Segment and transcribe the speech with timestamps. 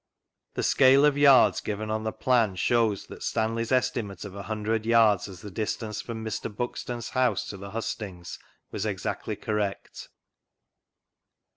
[0.55, 4.83] The scale of yards given on the Plan shows that Stanley's estimate of a hundred
[4.83, 6.49] yards as the distance from Mr.
[6.57, 8.39] Buxton's house to the Hustings
[8.71, 10.09] was exacdy correct.